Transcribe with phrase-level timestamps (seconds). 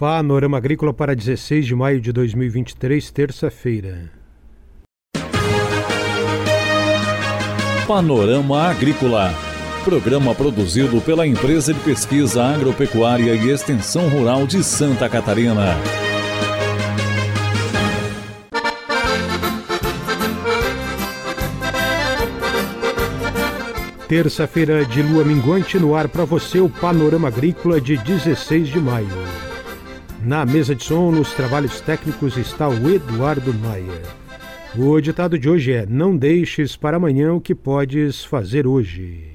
[0.00, 4.10] Panorama Agrícola para 16 de maio de 2023, terça-feira.
[7.86, 9.30] Panorama Agrícola.
[9.84, 15.76] Programa produzido pela Empresa de Pesquisa Agropecuária e Extensão Rural de Santa Catarina.
[24.08, 29.49] Terça-feira de lua minguante no ar para você o Panorama Agrícola de 16 de maio.
[30.22, 34.02] Na mesa de som, nos trabalhos técnicos, está o Eduardo Maia.
[34.78, 39.28] O ditado de hoje é: Não deixes para amanhã o que podes fazer hoje.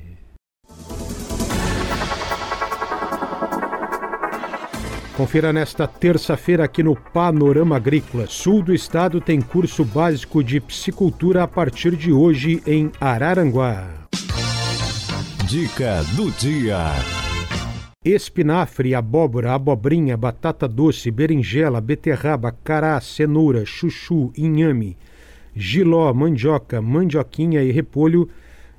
[5.17, 8.27] Confira nesta terça-feira aqui no Panorama Agrícola.
[8.27, 13.87] Sul do estado tem curso básico de psicultura a partir de hoje em Araranguá.
[15.47, 17.24] Dica do dia.
[18.05, 24.95] Espinafre, abóbora, abobrinha, batata doce, berinjela, beterraba, cará, cenoura, chuchu, inhame,
[25.55, 28.29] giló, mandioca, mandioquinha e repolho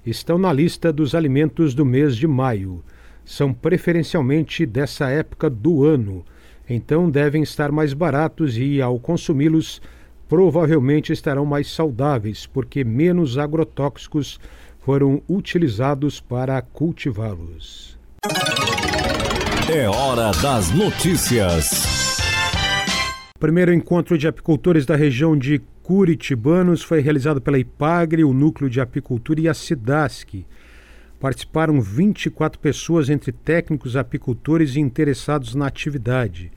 [0.06, 2.84] estão na lista dos alimentos do mês de maio.
[3.24, 6.24] São preferencialmente dessa época do ano,
[6.70, 9.82] então devem estar mais baratos e, ao consumi-los,
[10.28, 14.38] provavelmente estarão mais saudáveis, porque menos agrotóxicos
[14.78, 17.98] foram utilizados para cultivá-los.
[19.68, 22.20] É hora das notícias.
[23.34, 28.70] O primeiro encontro de apicultores da região de Curitibanos foi realizado pela IPAGRE, o Núcleo
[28.70, 30.46] de Apicultura e a SIDASC.
[31.18, 36.52] Participaram 24 pessoas, entre técnicos, apicultores e interessados na atividade.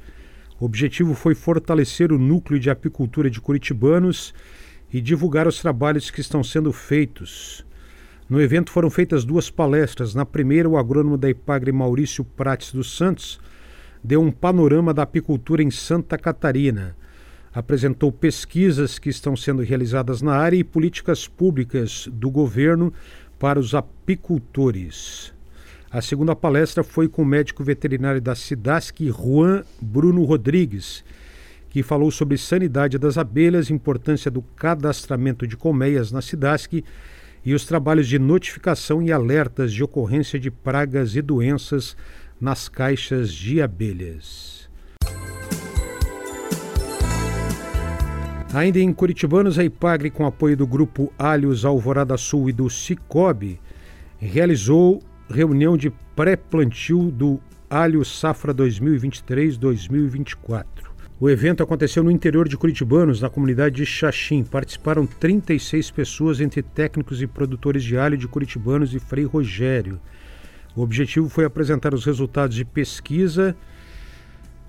[0.59, 4.35] O objetivo foi fortalecer o núcleo de apicultura de Curitibanos
[4.93, 7.65] e divulgar os trabalhos que estão sendo feitos.
[8.29, 10.13] No evento foram feitas duas palestras.
[10.13, 13.39] Na primeira, o agrônomo da Ipagre Maurício Prates dos Santos
[14.03, 16.95] deu um panorama da apicultura em Santa Catarina.
[17.51, 22.93] Apresentou pesquisas que estão sendo realizadas na área e políticas públicas do governo
[23.39, 25.33] para os apicultores.
[25.89, 31.03] A segunda palestra foi com o médico veterinário da SIDASC, Juan Bruno Rodrigues,
[31.67, 36.83] que falou sobre sanidade das abelhas, importância do cadastramento de colmeias na SIDASC
[37.45, 41.97] e os trabalhos de notificação e alertas de ocorrência de pragas e doenças
[42.39, 44.69] nas caixas de abelhas.
[48.53, 53.61] Ainda em Curitibanos, a Ipagre, com apoio do Grupo Alhos Alvorada Sul e do Cicobi,
[54.17, 57.39] realizou reunião de pré-plantio do
[57.69, 60.88] Alho Safra 2023-2024.
[61.21, 64.41] O evento aconteceu no interior de Curitibanos, na comunidade de Xaxim.
[64.41, 69.99] Participaram 36 pessoas, entre técnicos e produtores de alho de Curitibanos e Frei Rogério.
[70.73, 73.53] O objetivo foi apresentar os resultados de pesquisa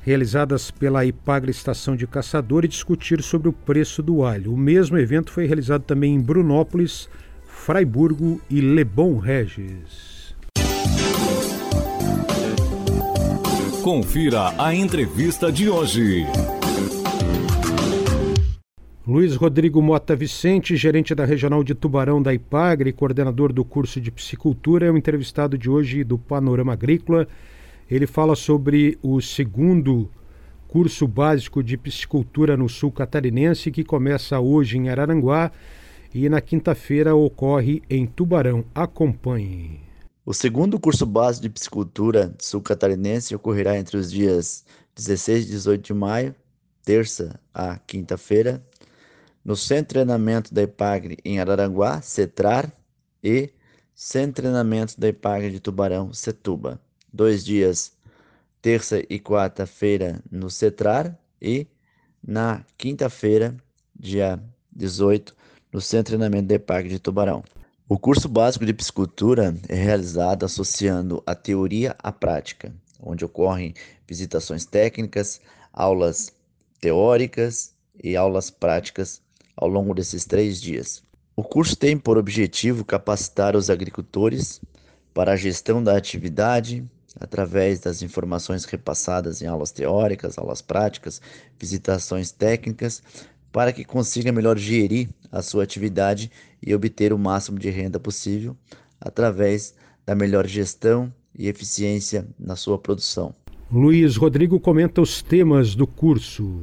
[0.00, 4.52] realizadas pela Ipagre Estação de Caçador e discutir sobre o preço do alho.
[4.52, 7.08] O mesmo evento foi realizado também em Brunópolis,
[7.46, 10.19] Fraiburgo e Lebon Regis.
[13.82, 16.26] Confira a entrevista de hoje.
[19.06, 24.10] Luiz Rodrigo Mota Vicente, gerente da Regional de Tubarão da Ipagre, coordenador do curso de
[24.10, 27.26] Psicultura, é o entrevistado de hoje do Panorama Agrícola.
[27.90, 30.10] Ele fala sobre o segundo
[30.68, 35.50] curso básico de Psicultura no Sul Catarinense, que começa hoje em Araranguá
[36.14, 38.62] e na quinta-feira ocorre em Tubarão.
[38.74, 39.89] Acompanhe.
[40.24, 45.82] O segundo curso básico de Psicultura Sul Catarinense ocorrerá entre os dias 16 e 18
[45.82, 46.34] de maio,
[46.84, 48.62] terça a quinta-feira,
[49.42, 52.70] no Centro de Treinamento da IPAGRE em Araranguá, CETRAR,
[53.24, 53.50] e
[53.94, 56.78] Centro de Treinamento da IPAGRE de Tubarão, CETUBA.
[57.10, 57.96] Dois dias,
[58.60, 61.66] terça e quarta-feira, no CETRAR e
[62.22, 63.56] na quinta-feira,
[63.98, 64.38] dia
[64.70, 65.34] 18,
[65.72, 67.42] no Centro de Treinamento da IPAGRE de Tubarão.
[67.92, 73.74] O curso básico de piscicultura é realizado associando a teoria à prática, onde ocorrem
[74.06, 75.40] visitações técnicas,
[75.72, 76.32] aulas
[76.80, 79.20] teóricas e aulas práticas
[79.56, 81.02] ao longo desses três dias.
[81.34, 84.60] O curso tem por objetivo capacitar os agricultores
[85.12, 86.88] para a gestão da atividade
[87.18, 91.20] através das informações repassadas em aulas teóricas, aulas práticas,
[91.58, 93.02] visitações técnicas,
[93.50, 96.30] para que consiga melhor gerir a sua atividade
[96.62, 98.56] e obter o máximo de renda possível
[99.00, 99.74] através
[100.04, 103.34] da melhor gestão e eficiência na sua produção.
[103.70, 106.62] Luiz Rodrigo comenta os temas do curso.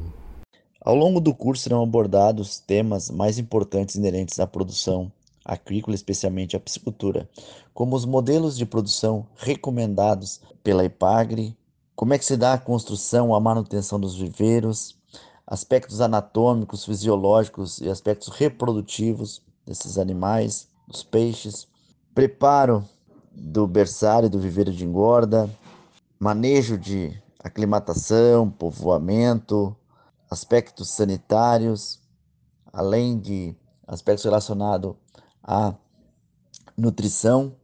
[0.82, 5.12] Ao longo do curso serão abordados temas mais importantes inerentes à produção
[5.44, 7.30] agrícola, especialmente à piscicultura,
[7.74, 11.56] como os modelos de produção recomendados pela IPAGRE
[11.98, 14.96] como é que se dá a construção, a manutenção dos viveiros,
[15.48, 21.68] aspectos anatômicos, fisiológicos e aspectos reprodutivos desses animais, dos peixes,
[22.14, 22.84] preparo
[23.32, 25.50] do berçário do viveiro de engorda,
[26.20, 29.76] manejo de aclimatação, povoamento,
[30.30, 32.02] aspectos sanitários,
[32.74, 33.56] além de
[33.88, 34.96] aspectos relacionados
[35.42, 35.74] à
[36.78, 37.56] nutrição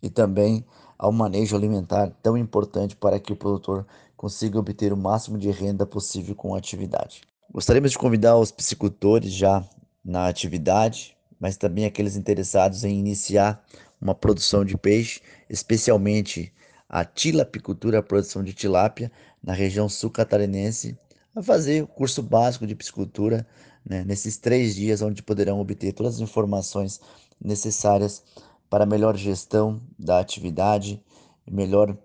[0.00, 0.64] e também
[0.96, 3.84] ao manejo alimentar tão importante para que o produtor
[4.16, 7.22] consiga obter o máximo de renda possível com a atividade.
[7.52, 9.64] Gostaríamos de convidar os piscicultores já
[10.04, 13.64] na atividade, mas também aqueles interessados em iniciar
[14.00, 16.52] uma produção de peixe, especialmente
[16.88, 19.10] a tilapicultura, a produção de tilápia
[19.42, 20.98] na região sul catarinense,
[21.34, 23.46] a fazer o curso básico de piscicultura
[23.84, 27.00] né, nesses três dias, onde poderão obter todas as informações
[27.40, 28.22] necessárias
[28.70, 31.02] para melhor gestão da atividade
[31.50, 31.96] melhor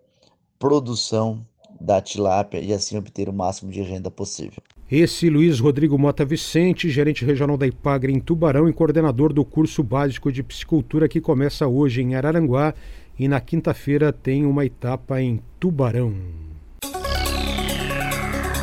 [0.57, 1.45] produção
[1.79, 4.61] da tilápia e assim obter o máximo de renda possível.
[4.91, 9.83] Esse Luiz Rodrigo Mota Vicente, gerente regional da Ipagre em Tubarão e coordenador do curso
[9.83, 12.73] básico de piscicultura que começa hoje em Araranguá
[13.17, 16.15] e na quinta-feira tem uma etapa em Tubarão.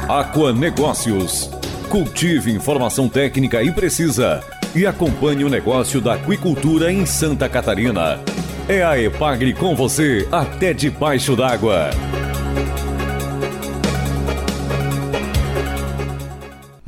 [0.08, 1.50] Aqua Negócios.
[1.90, 4.42] Cultive informação técnica e precisa
[4.74, 8.20] e acompanhe o negócio da aquicultura em Santa Catarina.
[8.68, 11.90] É a Epagre com você até debaixo d'água.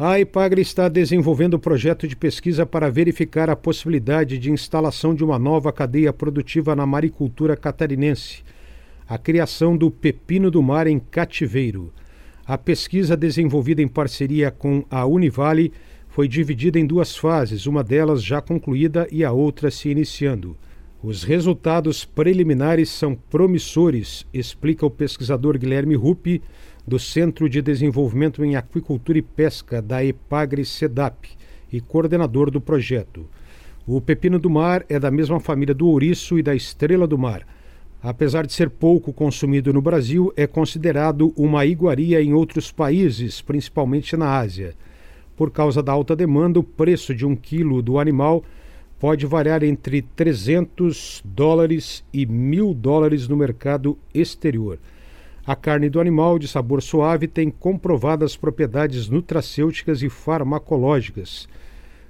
[0.00, 5.24] A Epagre está desenvolvendo um projeto de pesquisa para verificar a possibilidade de instalação de
[5.24, 8.44] uma nova cadeia produtiva na maricultura catarinense.
[9.08, 11.92] A criação do pepino do mar em cativeiro.
[12.46, 15.72] A pesquisa desenvolvida em parceria com a Univale
[16.06, 20.56] foi dividida em duas fases, uma delas já concluída e a outra se iniciando.
[21.02, 26.40] Os resultados preliminares são promissores, explica o pesquisador Guilherme Rupi,
[26.88, 31.28] do Centro de Desenvolvimento em Aquicultura e Pesca da Epagre Sedap
[31.70, 33.26] e coordenador do projeto.
[33.86, 37.46] O pepino do mar é da mesma família do ouriço e da estrela do mar.
[38.02, 44.16] Apesar de ser pouco consumido no Brasil, é considerado uma iguaria em outros países, principalmente
[44.16, 44.74] na Ásia.
[45.36, 48.42] Por causa da alta demanda, o preço de um quilo do animal
[48.98, 54.78] pode variar entre 300 dólares e mil dólares no mercado exterior.
[55.48, 61.48] A carne do animal de sabor suave tem comprovadas propriedades nutracêuticas e farmacológicas,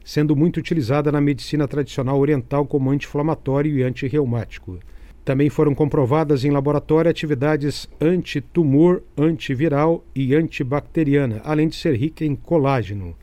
[0.04, 4.80] sendo muito utilizada na medicina tradicional oriental como anti-inflamatório e antirreumático.
[5.24, 12.34] Também foram comprovadas em laboratório atividades antitumor, antiviral e antibacteriana, além de ser rica em
[12.34, 13.14] colágeno.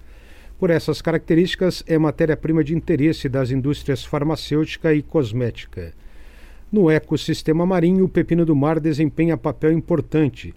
[0.58, 5.94] Por essas características, é matéria-prima de interesse das indústrias farmacêutica e cosmética.
[6.76, 10.54] No ecossistema marinho, o pepino do mar desempenha papel importante.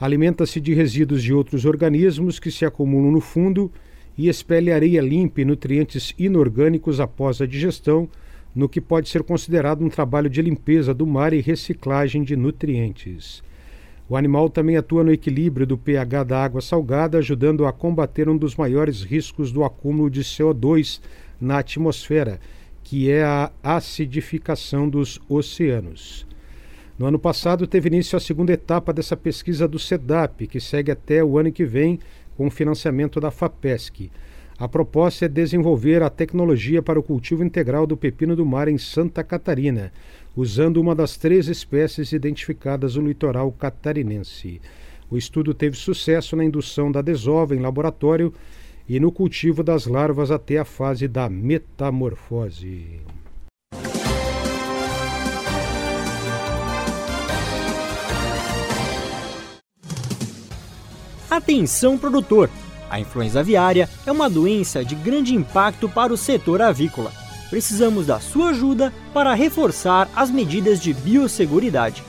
[0.00, 3.68] Alimenta-se de resíduos de outros organismos que se acumulam no fundo
[4.16, 8.08] e expele areia limpa e nutrientes inorgânicos após a digestão,
[8.54, 13.42] no que pode ser considerado um trabalho de limpeza do mar e reciclagem de nutrientes.
[14.08, 18.36] O animal também atua no equilíbrio do pH da água salgada, ajudando a combater um
[18.36, 21.00] dos maiores riscos do acúmulo de CO2
[21.40, 22.38] na atmosfera,
[22.82, 26.26] que é a acidificação dos oceanos.
[26.98, 31.24] No ano passado, teve início a segunda etapa dessa pesquisa do SEDAP, que segue até
[31.24, 31.98] o ano que vem
[32.36, 34.10] com financiamento da FAPESC.
[34.58, 38.78] A proposta é desenvolver a tecnologia para o cultivo integral do pepino do mar em
[38.78, 39.92] Santa Catarina,
[40.36, 44.60] usando uma das três espécies identificadas no litoral catarinense.
[45.10, 48.32] O estudo teve sucesso na indução da desova em laboratório
[48.94, 53.00] e no cultivo das larvas até a fase da metamorfose.
[61.30, 62.50] Atenção produtor!
[62.90, 67.10] A influenza aviária é uma doença de grande impacto para o setor avícola.
[67.48, 72.04] Precisamos da sua ajuda para reforçar as medidas de biosseguridade.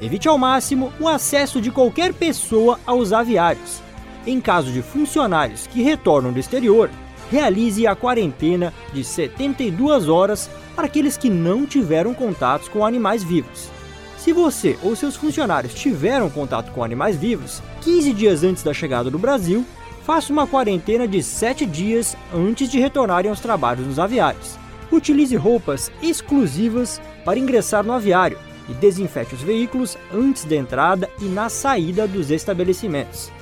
[0.00, 3.82] Evite ao máximo o acesso de qualquer pessoa aos aviários.
[4.26, 6.90] Em caso de funcionários que retornam do exterior,
[7.30, 13.68] realize a quarentena de 72 horas para aqueles que não tiveram contatos com animais vivos.
[14.16, 19.10] Se você ou seus funcionários tiveram contato com animais vivos 15 dias antes da chegada
[19.10, 19.66] do Brasil,
[20.04, 24.56] faça uma quarentena de 7 dias antes de retornarem aos trabalhos nos aviários.
[24.92, 28.38] Utilize roupas exclusivas para ingressar no aviário
[28.68, 33.32] e desinfete os veículos antes da entrada e na saída dos estabelecimentos.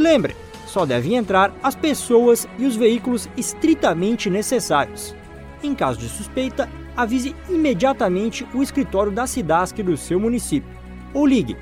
[0.00, 0.34] E lembre,
[0.66, 5.14] só devem entrar as pessoas e os veículos estritamente necessários.
[5.62, 10.70] Em caso de suspeita, avise imediatamente o escritório da SIDASC do seu município
[11.12, 11.54] ou ligue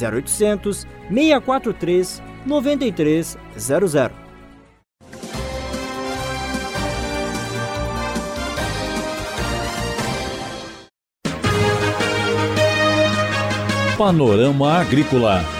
[0.00, 4.12] 0800 643 9300.
[13.98, 15.59] Panorama Agrícola